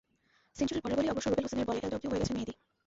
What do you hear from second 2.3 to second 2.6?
মেহেদী।